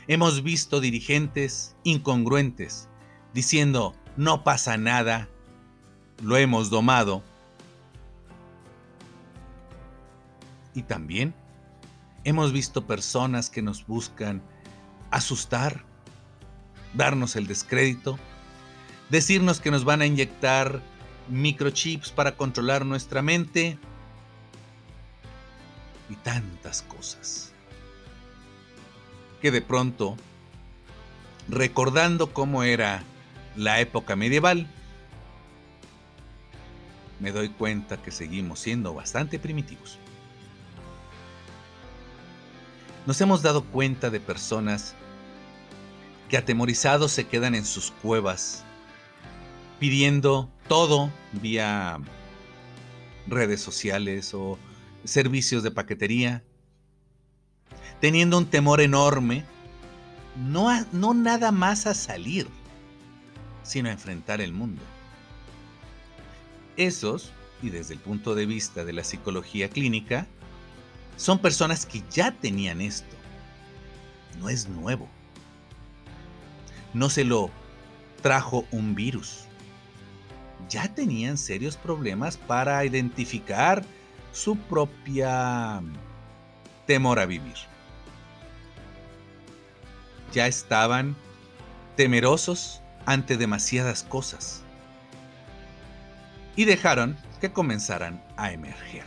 Hemos 0.06 0.42
visto 0.42 0.80
dirigentes 0.80 1.76
incongruentes 1.84 2.88
diciendo, 3.34 3.94
no 4.16 4.42
pasa 4.42 4.76
nada, 4.76 5.28
lo 6.22 6.36
hemos 6.36 6.70
domado. 6.70 7.22
Y 10.74 10.82
también 10.82 11.34
hemos 12.24 12.52
visto 12.52 12.86
personas 12.86 13.50
que 13.50 13.62
nos 13.62 13.86
buscan 13.86 14.42
asustar, 15.10 15.84
darnos 16.94 17.36
el 17.36 17.46
descrédito, 17.46 18.18
decirnos 19.10 19.60
que 19.60 19.70
nos 19.70 19.84
van 19.84 20.02
a 20.02 20.06
inyectar 20.06 20.82
microchips 21.28 22.10
para 22.10 22.36
controlar 22.36 22.84
nuestra 22.84 23.22
mente 23.22 23.78
y 26.08 26.14
tantas 26.16 26.82
cosas. 26.82 27.52
Que 29.40 29.50
de 29.50 29.62
pronto, 29.62 30.16
recordando 31.48 32.32
cómo 32.32 32.62
era 32.62 33.02
la 33.56 33.80
época 33.80 34.16
medieval, 34.16 34.66
me 37.20 37.32
doy 37.32 37.48
cuenta 37.48 37.96
que 37.96 38.10
seguimos 38.10 38.60
siendo 38.60 38.94
bastante 38.94 39.38
primitivos. 39.38 39.98
Nos 43.06 43.20
hemos 43.20 43.42
dado 43.42 43.64
cuenta 43.64 44.10
de 44.10 44.20
personas 44.20 44.94
que 46.28 46.36
atemorizados 46.36 47.10
se 47.10 47.26
quedan 47.26 47.54
en 47.54 47.64
sus 47.64 47.90
cuevas 47.90 48.64
pidiendo 49.78 50.48
todo 50.68 51.10
vía 51.32 51.98
redes 53.26 53.60
sociales 53.60 54.32
o 54.34 54.58
servicios 55.04 55.62
de 55.62 55.70
paquetería, 55.70 56.44
teniendo 58.00 58.38
un 58.38 58.46
temor 58.46 58.80
enorme, 58.80 59.44
no, 60.36 60.68
no 60.92 61.14
nada 61.14 61.50
más 61.50 61.86
a 61.86 61.94
salir, 61.94 62.46
sino 63.62 63.88
a 63.88 63.92
enfrentar 63.92 64.40
el 64.40 64.52
mundo. 64.52 64.82
Esos, 66.76 67.32
y 67.62 67.70
desde 67.70 67.94
el 67.94 68.00
punto 68.00 68.34
de 68.34 68.46
vista 68.46 68.84
de 68.84 68.92
la 68.92 69.04
psicología 69.04 69.68
clínica, 69.68 70.26
son 71.16 71.40
personas 71.40 71.86
que 71.86 72.04
ya 72.10 72.30
tenían 72.30 72.80
esto. 72.80 73.16
No 74.38 74.48
es 74.48 74.68
nuevo. 74.68 75.08
No 76.94 77.10
se 77.10 77.24
lo 77.24 77.50
trajo 78.22 78.64
un 78.70 78.94
virus 78.94 79.47
ya 80.68 80.92
tenían 80.94 81.38
serios 81.38 81.76
problemas 81.76 82.36
para 82.36 82.84
identificar 82.84 83.84
su 84.32 84.56
propia 84.56 85.82
temor 86.86 87.18
a 87.18 87.26
vivir. 87.26 87.56
Ya 90.32 90.46
estaban 90.46 91.16
temerosos 91.96 92.82
ante 93.06 93.36
demasiadas 93.36 94.02
cosas 94.02 94.62
y 96.54 96.64
dejaron 96.64 97.16
que 97.40 97.52
comenzaran 97.52 98.22
a 98.36 98.52
emerger. 98.52 99.06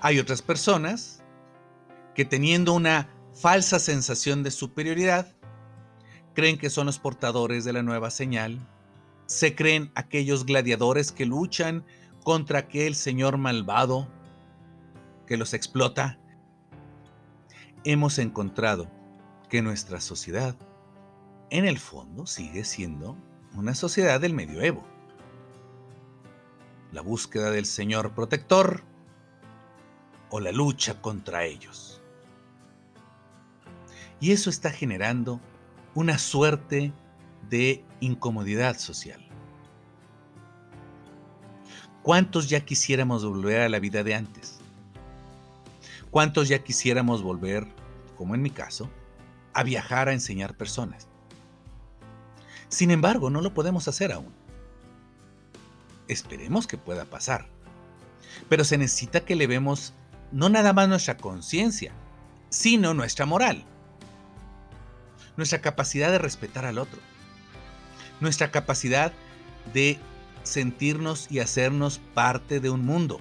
Hay 0.00 0.18
otras 0.18 0.42
personas 0.42 1.22
que 2.14 2.24
teniendo 2.24 2.72
una 2.72 3.08
falsa 3.34 3.78
sensación 3.78 4.42
de 4.42 4.50
superioridad, 4.50 5.32
creen 6.34 6.58
que 6.58 6.70
son 6.70 6.86
los 6.86 6.98
portadores 6.98 7.64
de 7.64 7.72
la 7.72 7.82
nueva 7.82 8.10
señal, 8.10 8.58
se 9.26 9.54
creen 9.54 9.90
aquellos 9.94 10.44
gladiadores 10.44 11.12
que 11.12 11.26
luchan 11.26 11.84
contra 12.22 12.60
aquel 12.60 12.94
señor 12.94 13.38
malvado 13.38 14.08
que 15.26 15.36
los 15.36 15.54
explota. 15.54 16.18
Hemos 17.84 18.18
encontrado 18.18 18.88
que 19.48 19.62
nuestra 19.62 20.00
sociedad, 20.00 20.56
en 21.50 21.64
el 21.64 21.78
fondo, 21.78 22.26
sigue 22.26 22.64
siendo 22.64 23.16
una 23.54 23.74
sociedad 23.74 24.20
del 24.20 24.34
medioevo. 24.34 24.84
La 26.92 27.00
búsqueda 27.00 27.50
del 27.50 27.66
Señor 27.66 28.14
protector 28.14 28.84
o 30.30 30.40
la 30.40 30.52
lucha 30.52 31.00
contra 31.00 31.44
ellos. 31.44 32.00
Y 34.20 34.32
eso 34.32 34.50
está 34.50 34.70
generando 34.70 35.40
una 35.94 36.18
suerte 36.18 36.92
de 37.50 37.84
incomodidad 38.00 38.78
social. 38.78 39.20
¿Cuántos 42.02 42.48
ya 42.48 42.60
quisiéramos 42.60 43.24
volver 43.24 43.60
a 43.60 43.68
la 43.68 43.78
vida 43.78 44.02
de 44.02 44.14
antes? 44.14 44.58
¿Cuántos 46.10 46.48
ya 46.48 46.62
quisiéramos 46.64 47.22
volver, 47.22 47.66
como 48.16 48.34
en 48.34 48.42
mi 48.42 48.50
caso, 48.50 48.90
a 49.54 49.62
viajar 49.62 50.08
a 50.08 50.12
enseñar 50.12 50.56
personas? 50.56 51.08
Sin 52.68 52.90
embargo, 52.90 53.30
no 53.30 53.40
lo 53.40 53.54
podemos 53.54 53.86
hacer 53.86 54.12
aún. 54.12 54.32
Esperemos 56.08 56.66
que 56.66 56.78
pueda 56.78 57.04
pasar. 57.04 57.46
Pero 58.48 58.64
se 58.64 58.78
necesita 58.78 59.24
que 59.24 59.36
le 59.36 59.46
vemos 59.46 59.92
no 60.32 60.48
nada 60.48 60.72
más 60.72 60.88
nuestra 60.88 61.18
conciencia, 61.18 61.92
sino 62.48 62.94
nuestra 62.94 63.26
moral 63.26 63.66
nuestra 65.36 65.60
capacidad 65.60 66.10
de 66.10 66.18
respetar 66.18 66.64
al 66.64 66.78
otro, 66.78 67.00
nuestra 68.20 68.50
capacidad 68.50 69.12
de 69.72 69.98
sentirnos 70.42 71.26
y 71.30 71.38
hacernos 71.38 72.00
parte 72.14 72.60
de 72.60 72.70
un 72.70 72.84
mundo. 72.84 73.20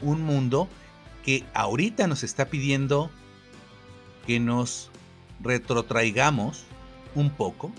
Un 0.00 0.22
mundo 0.22 0.68
que 1.24 1.44
ahorita 1.54 2.06
nos 2.06 2.22
está 2.22 2.46
pidiendo 2.46 3.10
que 4.26 4.40
nos 4.40 4.90
retrotraigamos 5.40 6.64
un 7.14 7.30
poco. 7.30 7.72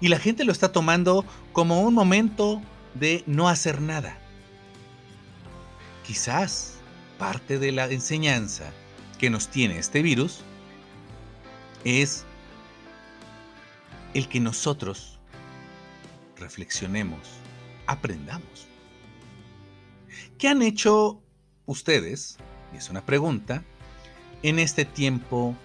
Y 0.00 0.08
la 0.08 0.18
gente 0.18 0.44
lo 0.44 0.52
está 0.52 0.72
tomando 0.72 1.24
como 1.52 1.82
un 1.82 1.94
momento 1.94 2.60
de 2.94 3.22
no 3.26 3.48
hacer 3.48 3.80
nada. 3.80 4.18
Quizás 6.06 6.74
parte 7.18 7.58
de 7.58 7.72
la 7.72 7.86
enseñanza 7.86 8.72
que 9.18 9.30
nos 9.30 9.48
tiene 9.48 9.78
este 9.78 10.02
virus 10.02 10.40
es 11.84 12.24
el 14.14 14.28
que 14.28 14.40
nosotros 14.40 15.18
reflexionemos, 16.36 17.20
aprendamos. 17.86 18.66
¿Qué 20.38 20.48
han 20.48 20.62
hecho 20.62 21.20
ustedes? 21.66 22.38
Y 22.72 22.76
es 22.78 22.90
una 22.90 23.04
pregunta, 23.04 23.62
en 24.42 24.58
este 24.58 24.84
tiempo 24.84 25.56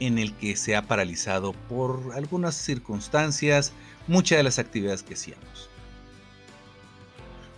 en 0.00 0.18
el 0.18 0.34
que 0.34 0.56
se 0.56 0.76
ha 0.76 0.82
paralizado 0.82 1.52
por 1.68 2.12
algunas 2.14 2.54
circunstancias 2.54 3.72
muchas 4.06 4.38
de 4.38 4.42
las 4.42 4.58
actividades 4.58 5.02
que 5.02 5.14
hacíamos. 5.14 5.68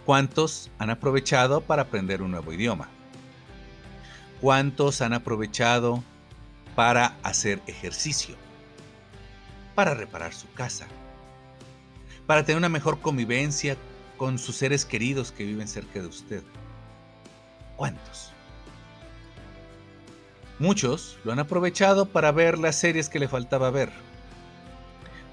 ¿Cuántos 0.04 0.70
han 0.78 0.90
aprovechado 0.90 1.60
para 1.60 1.82
aprender 1.82 2.22
un 2.22 2.30
nuevo 2.30 2.52
idioma? 2.52 2.88
¿Cuántos 4.40 5.00
han 5.00 5.12
aprovechado 5.12 6.02
para 6.76 7.16
hacer 7.22 7.60
ejercicio, 7.66 8.36
para 9.74 9.94
reparar 9.94 10.32
su 10.32 10.52
casa, 10.52 10.86
para 12.26 12.44
tener 12.44 12.58
una 12.58 12.68
mejor 12.68 13.00
convivencia 13.00 13.76
con 14.18 14.38
sus 14.38 14.56
seres 14.56 14.84
queridos 14.84 15.32
que 15.32 15.44
viven 15.44 15.66
cerca 15.66 16.00
de 16.00 16.06
usted. 16.06 16.42
¿Cuántos? 17.76 18.32
Muchos 20.58 21.18
lo 21.24 21.32
han 21.32 21.38
aprovechado 21.38 22.06
para 22.06 22.30
ver 22.30 22.58
las 22.58 22.76
series 22.76 23.08
que 23.08 23.18
le 23.18 23.28
faltaba 23.28 23.70
ver, 23.70 23.90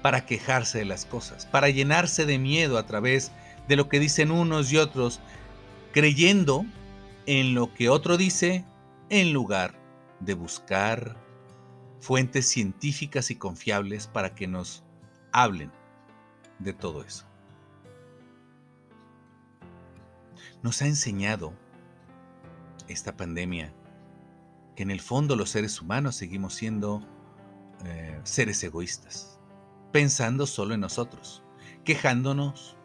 para 0.02 0.24
quejarse 0.24 0.78
de 0.78 0.84
las 0.86 1.04
cosas, 1.04 1.46
para 1.46 1.68
llenarse 1.68 2.24
de 2.26 2.38
miedo 2.38 2.78
a 2.78 2.86
través 2.86 3.32
de 3.68 3.76
lo 3.76 3.88
que 3.88 4.00
dicen 4.00 4.30
unos 4.30 4.72
y 4.72 4.78
otros, 4.78 5.20
creyendo 5.92 6.64
en 7.26 7.54
lo 7.54 7.72
que 7.72 7.90
otro 7.90 8.16
dice 8.16 8.64
en 9.10 9.32
lugar 9.32 9.74
de 10.20 10.34
buscar 10.34 11.23
fuentes 12.04 12.46
científicas 12.46 13.30
y 13.30 13.36
confiables 13.36 14.06
para 14.06 14.34
que 14.34 14.46
nos 14.46 14.84
hablen 15.32 15.72
de 16.58 16.74
todo 16.74 17.02
eso. 17.02 17.24
Nos 20.62 20.82
ha 20.82 20.86
enseñado 20.86 21.54
esta 22.88 23.16
pandemia 23.16 23.72
que 24.76 24.82
en 24.82 24.90
el 24.90 25.00
fondo 25.00 25.34
los 25.34 25.48
seres 25.48 25.80
humanos 25.80 26.14
seguimos 26.14 26.52
siendo 26.52 27.02
eh, 27.86 28.20
seres 28.24 28.62
egoístas, 28.62 29.40
pensando 29.90 30.46
solo 30.46 30.74
en 30.74 30.80
nosotros, 30.80 31.42
quejándonos 31.84 32.76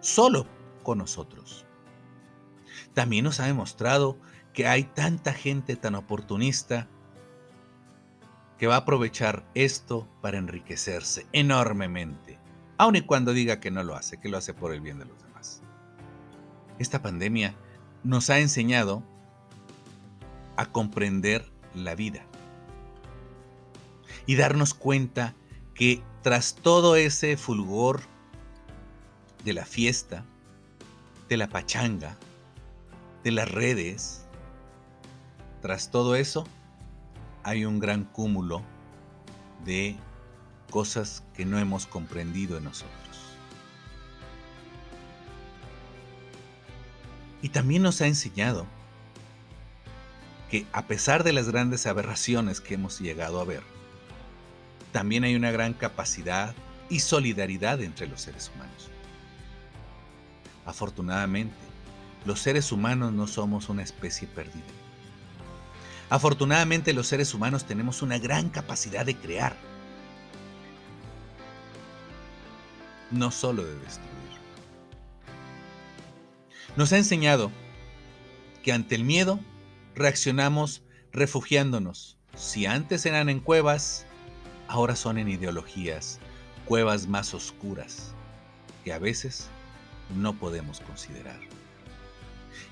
solo 0.00 0.46
con 0.82 0.98
nosotros. 0.98 1.64
También 2.92 3.24
nos 3.24 3.40
ha 3.40 3.46
demostrado 3.46 4.18
que 4.52 4.66
hay 4.66 4.84
tanta 4.84 5.32
gente 5.32 5.76
tan 5.76 5.94
oportunista 5.94 6.90
que 8.58 8.66
va 8.66 8.76
a 8.76 8.78
aprovechar 8.78 9.44
esto 9.54 10.08
para 10.22 10.38
enriquecerse 10.38 11.26
enormemente, 11.32 12.38
aun 12.78 12.96
y 12.96 13.02
cuando 13.02 13.32
diga 13.32 13.60
que 13.60 13.70
no 13.70 13.82
lo 13.82 13.94
hace, 13.94 14.18
que 14.18 14.28
lo 14.28 14.38
hace 14.38 14.54
por 14.54 14.72
el 14.72 14.80
bien 14.80 14.98
de 14.98 15.04
los 15.04 15.22
demás. 15.22 15.62
Esta 16.78 17.02
pandemia 17.02 17.54
nos 18.02 18.30
ha 18.30 18.38
enseñado 18.38 19.02
a 20.56 20.66
comprender 20.66 21.50
la 21.74 21.94
vida 21.94 22.24
y 24.24 24.36
darnos 24.36 24.74
cuenta 24.74 25.34
que 25.74 26.02
tras 26.22 26.54
todo 26.54 26.96
ese 26.96 27.36
fulgor 27.36 28.00
de 29.44 29.52
la 29.52 29.66
fiesta, 29.66 30.24
de 31.28 31.36
la 31.36 31.48
pachanga, 31.48 32.16
de 33.22 33.30
las 33.32 33.50
redes, 33.50 34.26
tras 35.60 35.90
todo 35.90 36.16
eso 36.16 36.46
hay 37.46 37.64
un 37.64 37.78
gran 37.78 38.02
cúmulo 38.02 38.60
de 39.64 39.94
cosas 40.68 41.22
que 41.32 41.44
no 41.44 41.60
hemos 41.60 41.86
comprendido 41.86 42.58
en 42.58 42.64
nosotros. 42.64 43.36
Y 47.42 47.50
también 47.50 47.84
nos 47.84 48.00
ha 48.00 48.08
enseñado 48.08 48.66
que 50.50 50.66
a 50.72 50.86
pesar 50.86 51.22
de 51.22 51.32
las 51.32 51.48
grandes 51.48 51.86
aberraciones 51.86 52.60
que 52.60 52.74
hemos 52.74 52.98
llegado 52.98 53.40
a 53.40 53.44
ver, 53.44 53.62
también 54.90 55.22
hay 55.22 55.36
una 55.36 55.52
gran 55.52 55.72
capacidad 55.72 56.52
y 56.88 56.98
solidaridad 56.98 57.80
entre 57.80 58.08
los 58.08 58.22
seres 58.22 58.50
humanos. 58.52 58.90
Afortunadamente, 60.64 61.54
los 62.24 62.40
seres 62.40 62.72
humanos 62.72 63.12
no 63.12 63.28
somos 63.28 63.68
una 63.68 63.84
especie 63.84 64.26
perdida. 64.26 64.85
Afortunadamente 66.08 66.92
los 66.92 67.08
seres 67.08 67.34
humanos 67.34 67.64
tenemos 67.64 68.02
una 68.02 68.18
gran 68.18 68.48
capacidad 68.48 69.04
de 69.04 69.16
crear, 69.16 69.56
no 73.10 73.30
solo 73.30 73.64
de 73.64 73.74
destruir. 73.74 74.06
Nos 76.76 76.92
ha 76.92 76.98
enseñado 76.98 77.50
que 78.62 78.72
ante 78.72 78.94
el 78.94 79.04
miedo 79.04 79.40
reaccionamos 79.94 80.82
refugiándonos. 81.12 82.18
Si 82.36 82.66
antes 82.66 83.06
eran 83.06 83.28
en 83.28 83.40
cuevas, 83.40 84.06
ahora 84.68 84.94
son 84.94 85.18
en 85.18 85.28
ideologías, 85.28 86.20
cuevas 86.66 87.06
más 87.06 87.32
oscuras, 87.32 88.12
que 88.84 88.92
a 88.92 88.98
veces 88.98 89.48
no 90.14 90.34
podemos 90.34 90.80
considerar. 90.80 91.40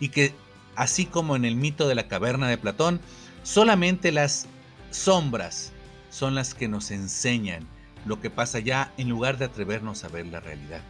Y 0.00 0.10
que, 0.10 0.34
así 0.76 1.06
como 1.06 1.36
en 1.36 1.44
el 1.44 1.56
mito 1.56 1.88
de 1.88 1.94
la 1.94 2.08
caverna 2.08 2.48
de 2.48 2.58
Platón, 2.58 3.00
solamente 3.42 4.12
las 4.12 4.46
sombras 4.90 5.72
son 6.10 6.34
las 6.34 6.54
que 6.54 6.68
nos 6.68 6.90
enseñan 6.90 7.66
lo 8.06 8.20
que 8.20 8.30
pasa 8.30 8.58
allá 8.58 8.92
en 8.96 9.08
lugar 9.08 9.38
de 9.38 9.46
atrevernos 9.46 10.04
a 10.04 10.08
ver 10.08 10.26
la 10.26 10.40
realidad. 10.40 10.82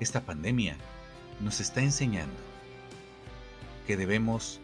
Esta 0.00 0.20
pandemia 0.20 0.76
nos 1.40 1.60
está 1.60 1.80
enseñando 1.80 2.36
que 3.86 3.96
debemos 3.96 4.60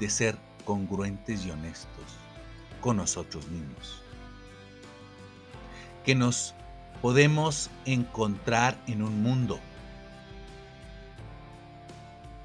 de 0.00 0.10
ser 0.10 0.38
congruentes 0.64 1.44
y 1.44 1.50
honestos 1.50 2.04
con 2.80 2.96
nosotros 2.96 3.48
mismos. 3.48 4.02
Que 6.04 6.14
nos 6.14 6.54
podemos 7.02 7.70
encontrar 7.84 8.82
en 8.86 9.02
un 9.02 9.22
mundo 9.22 9.60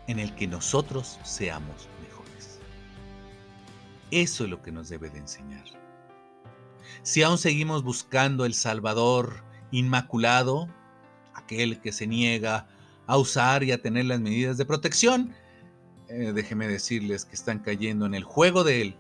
en 0.08 0.20
el 0.20 0.36
que 0.36 0.48
nosotros 0.48 1.20
seamos 1.24 1.88
mejores. 2.02 2.60
Eso 4.12 4.44
es 4.44 4.50
lo 4.50 4.62
que 4.62 4.72
nos 4.72 4.90
debe 4.90 5.10
de 5.10 5.20
enseñar. 5.20 5.64
Si 7.02 7.24
aún 7.24 7.38
seguimos 7.38 7.84
buscando 7.84 8.46
el 8.46 8.54
Salvador 8.54 9.44
inmaculado, 9.72 10.70
aquel 11.34 11.82
que 11.82 11.92
se 11.92 12.08
niega 12.08 12.68
a 13.08 13.18
usar 13.18 13.64
y 13.64 13.72
a 13.72 13.82
tener 13.82 14.06
las 14.06 14.20
medidas 14.20 14.58
de 14.58 14.66
protección, 14.66 15.34
eh, 16.10 16.32
déjeme 16.34 16.68
decirles 16.68 17.26
que 17.26 17.36
están 17.36 17.60
cayendo 17.60 18.06
en 18.06 18.14
el 18.14 18.24
juego 18.24 18.64
de 18.64 18.82
él 18.82 18.98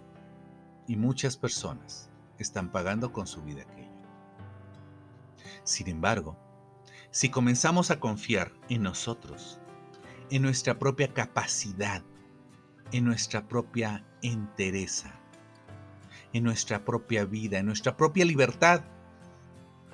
y 0.88 0.96
muchas 0.96 1.38
personas 1.38 2.10
están 2.39 2.72
pagando 2.72 3.13
con 3.13 3.28
su 3.28 3.42
vida 3.44 3.62
aquello. 3.62 3.92
Sin 5.63 5.88
embargo, 5.89 6.38
si 7.12 7.30
comenzamos 7.30 7.92
a 7.92 8.00
confiar 8.00 8.52
en 8.70 8.84
nosotros, 8.84 9.60
en 10.30 10.42
nuestra 10.42 10.80
propia 10.80 11.14
capacidad, 11.14 12.04
en 12.92 13.06
nuestra 13.06 13.48
propia 13.48 14.06
entereza, 14.22 15.14
en 16.34 16.44
nuestra 16.44 16.84
propia 16.86 17.26
vida, 17.26 17.60
en 17.60 17.66
nuestra 17.66 17.96
propia 17.98 18.26
libertad, 18.26 18.84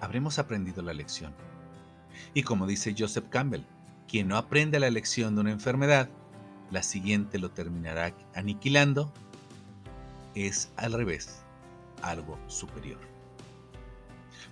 habremos 0.01 0.39
aprendido 0.39 0.81
la 0.81 0.93
lección. 0.93 1.33
Y 2.33 2.43
como 2.43 2.67
dice 2.67 2.95
Joseph 2.97 3.29
Campbell, 3.29 3.65
quien 4.07 4.27
no 4.27 4.37
aprende 4.37 4.79
la 4.79 4.89
lección 4.89 5.35
de 5.35 5.41
una 5.41 5.51
enfermedad, 5.51 6.09
la 6.71 6.83
siguiente 6.83 7.39
lo 7.39 7.51
terminará 7.51 8.13
aniquilando, 8.35 9.11
es 10.35 10.71
al 10.77 10.93
revés, 10.93 11.41
algo 12.01 12.37
superior. 12.47 12.99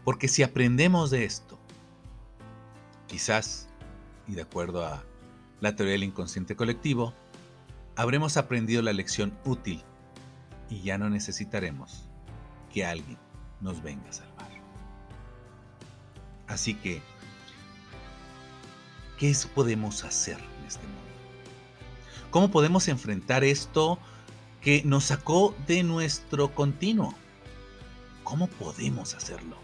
Porque 0.04 0.28
si 0.28 0.44
aprendemos 0.44 1.12
de 1.12 1.26
esto, 1.26 1.60
quizás, 3.08 3.68
y 4.28 4.34
de 4.34 4.42
acuerdo 4.42 4.86
a 4.86 5.04
la 5.60 5.76
teoría 5.76 5.94
del 5.94 6.04
inconsciente 6.04 6.56
colectivo, 6.56 7.14
habremos 7.96 8.38
aprendido 8.38 8.82
la 8.82 8.94
lección 8.94 9.38
útil 9.46 9.84
y 10.70 10.82
ya 10.82 10.98
no 10.98 11.10
necesitaremos 11.10 12.08
que 12.74 12.86
alguien 12.86 13.18
nos 13.62 13.82
venga 13.82 14.10
a 14.10 14.14
salvar. 14.14 14.48
Así 16.48 16.76
que, 16.76 17.02
¿qué 19.18 19.36
podemos 19.54 20.04
hacer 20.04 20.38
en 20.38 20.68
este 20.68 20.84
mundo? 20.84 21.02
¿Cómo 22.30 22.52
podemos 22.52 22.88
enfrentar 22.88 23.44
esto 23.44 24.00
que 24.62 24.84
nos 24.84 25.06
sacó 25.06 25.56
de 25.68 25.84
nuestro 25.84 26.54
continuo? 26.54 27.14
¿Cómo 28.24 28.48
podemos 28.48 29.14
hacerlo? 29.14 29.58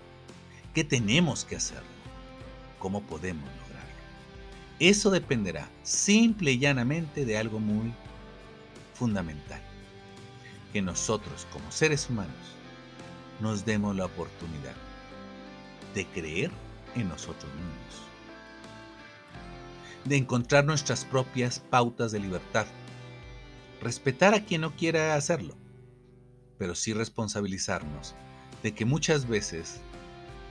¿Qué 0.73 0.83
tenemos 0.83 1.45
que 1.45 1.55
hacerlo? 1.55 1.87
¿Cómo 2.79 3.01
podemos? 3.01 3.62
Eso 4.79 5.11
dependerá 5.11 5.69
simple 5.83 6.53
y 6.53 6.59
llanamente 6.59 7.25
de 7.25 7.37
algo 7.37 7.59
muy 7.59 7.93
fundamental. 8.93 9.61
Que 10.71 10.81
nosotros 10.81 11.47
como 11.51 11.71
seres 11.71 12.09
humanos 12.09 12.35
nos 13.39 13.65
demos 13.65 13.95
la 13.95 14.05
oportunidad 14.05 14.75
de 15.93 16.05
creer 16.07 16.51
en 16.95 17.09
nosotros 17.09 17.51
mismos 17.53 18.13
de 20.05 20.17
encontrar 20.17 20.65
nuestras 20.65 21.05
propias 21.05 21.59
pautas 21.59 22.11
de 22.11 22.19
libertad. 22.19 22.65
Respetar 23.81 24.33
a 24.33 24.43
quien 24.43 24.61
no 24.61 24.75
quiera 24.75 25.15
hacerlo, 25.15 25.55
pero 26.57 26.75
sí 26.75 26.93
responsabilizarnos 26.93 28.15
de 28.61 28.73
que 28.73 28.85
muchas 28.85 29.27
veces 29.27 29.81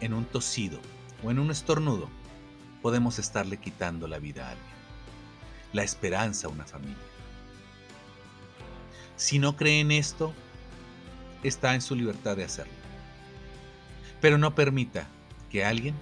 en 0.01 0.15
un 0.15 0.25
tosido 0.25 0.81
o 1.23 1.31
en 1.31 1.39
un 1.39 1.51
estornudo 1.51 2.09
podemos 2.83 3.21
estarle 3.21 3.57
quitando 3.57 4.09
la 4.09 4.19
vida 4.19 4.49
a 4.49 4.51
alguien, 4.51 4.75
la 5.73 5.85
esperanza 5.85 6.49
a 6.49 6.51
una 6.51 6.67
familia. 6.67 6.97
Si 9.17 9.39
no 9.39 9.57
cree 9.57 9.81
en 9.81 9.93
esto, 9.93 10.35
está 11.45 11.75
en 11.75 11.81
su 11.81 11.95
libertad 11.95 12.37
de 12.37 12.45
hacerlo. 12.45 12.73
Pero 14.21 14.37
no 14.37 14.55
permita 14.55 15.07
que 15.49 15.65
alguien 15.65 15.95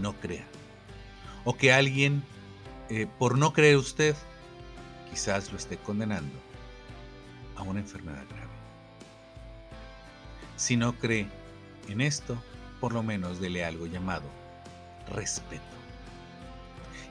no 0.00 0.12
crea 0.14 0.46
o 1.44 1.56
que 1.56 1.72
alguien, 1.72 2.22
eh, 2.88 3.06
por 3.18 3.36
no 3.36 3.52
creer 3.52 3.76
usted, 3.76 4.14
quizás 5.10 5.50
lo 5.50 5.58
esté 5.58 5.76
condenando 5.76 6.38
a 7.56 7.62
una 7.62 7.80
enfermedad 7.80 8.24
grave. 8.28 8.48
Si 10.56 10.76
no 10.76 10.92
cree 10.94 11.26
en 11.88 12.00
esto, 12.00 12.40
por 12.80 12.92
lo 12.92 13.02
menos 13.02 13.40
dele 13.40 13.64
algo 13.64 13.86
llamado 13.86 14.37
respeto. 15.12 15.62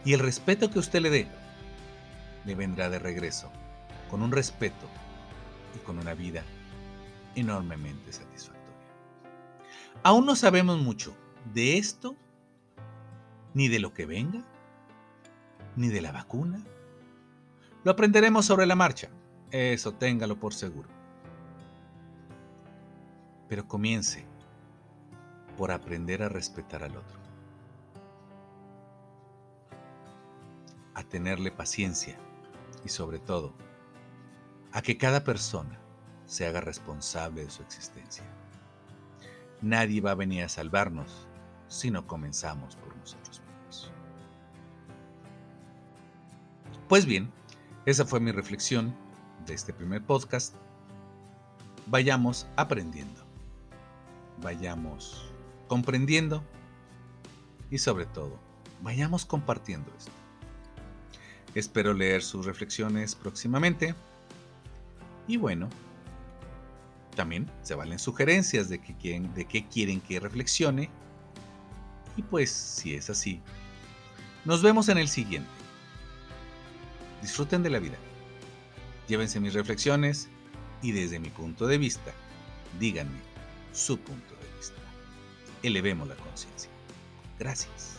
Y 0.05 0.13
el 0.13 0.19
respeto 0.19 0.69
que 0.69 0.79
usted 0.79 1.01
le 1.01 1.09
dé 1.09 1.27
le 2.45 2.55
vendrá 2.55 2.89
de 2.89 2.99
regreso 2.99 3.51
con 4.09 4.21
un 4.21 4.31
respeto 4.31 4.87
y 5.75 5.79
con 5.79 5.99
una 5.99 6.13
vida 6.13 6.43
enormemente 7.35 8.13
satisfactoria. 8.13 8.57
Aún 10.03 10.25
no 10.25 10.35
sabemos 10.35 10.79
mucho 10.79 11.15
de 11.53 11.77
esto, 11.77 12.15
ni 13.53 13.67
de 13.67 13.79
lo 13.79 13.93
que 13.93 14.05
venga, 14.05 14.43
ni 15.75 15.89
de 15.89 16.01
la 16.01 16.11
vacuna. 16.11 16.63
Lo 17.83 17.91
aprenderemos 17.91 18.45
sobre 18.45 18.65
la 18.65 18.75
marcha, 18.75 19.09
eso 19.51 19.93
téngalo 19.93 20.39
por 20.39 20.53
seguro. 20.53 20.89
Pero 23.47 23.67
comience 23.67 24.25
por 25.57 25.71
aprender 25.71 26.21
a 26.23 26.29
respetar 26.29 26.83
al 26.83 26.97
otro, 26.97 27.16
a 30.97 31.03
tenerle 31.03 31.51
paciencia 31.51 32.17
y 32.83 32.89
sobre 32.89 33.19
todo 33.19 33.53
a 34.71 34.81
que 34.81 34.97
cada 34.97 35.23
persona 35.23 35.79
se 36.25 36.47
haga 36.47 36.59
responsable 36.59 37.43
de 37.43 37.51
su 37.51 37.61
existencia. 37.61 38.23
Nadie 39.61 40.01
va 40.01 40.11
a 40.11 40.15
venir 40.15 40.43
a 40.43 40.49
salvarnos 40.49 41.27
si 41.67 41.91
no 41.91 42.07
comenzamos 42.07 42.75
por 42.77 42.97
nosotros 42.97 43.41
mismos. 43.41 43.91
Pues 46.89 47.05
bien, 47.05 47.31
esa 47.85 48.03
fue 48.03 48.19
mi 48.19 48.31
reflexión 48.31 48.93
de 49.45 49.53
este 49.53 49.73
primer 49.73 50.03
podcast. 50.03 50.55
Vayamos 51.85 52.47
aprendiendo, 52.55 53.21
vayamos 54.41 55.31
comprendiendo 55.67 56.43
y 57.69 57.77
sobre 57.77 58.07
todo, 58.07 58.39
vayamos 58.81 59.25
compartiendo 59.25 59.91
esto. 59.95 60.16
Espero 61.57 61.91
leer 61.91 62.21
sus 62.21 62.45
reflexiones 62.45 63.15
próximamente. 63.15 63.95
Y 65.27 65.37
bueno, 65.37 65.67
también 67.15 67.49
se 67.63 67.73
valen 67.73 67.97
sugerencias 67.97 68.69
de, 68.69 68.79
que 68.79 68.95
quieren, 68.95 69.33
de 69.33 69.45
qué 69.45 69.67
quieren 69.67 69.99
que 69.99 70.19
reflexione. 70.19 70.87
Y 72.15 72.21
pues, 72.21 72.51
si 72.51 72.93
es 72.93 73.09
así, 73.09 73.41
nos 74.45 74.61
vemos 74.61 74.87
en 74.89 74.99
el 74.99 75.07
siguiente. 75.07 75.49
Disfruten 77.23 77.63
de 77.63 77.71
la 77.71 77.79
vida. 77.79 77.97
Llévense 79.07 79.39
mis 79.39 79.55
reflexiones 79.55 80.29
y 80.83 80.91
desde 80.91 81.17
mi 81.17 81.29
punto 81.31 81.65
de 81.65 81.79
vista, 81.79 82.13
díganme 82.79 83.17
su 83.73 83.97
punto 83.97 84.35
de 84.35 84.57
vista. 84.57 84.75
Elevemos 85.63 86.07
la 86.07 86.15
conciencia. 86.17 86.69
Gracias. 87.39 87.96